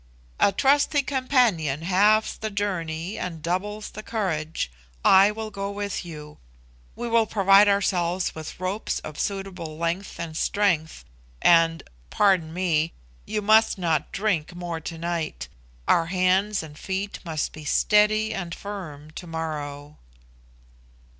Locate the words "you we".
6.03-7.07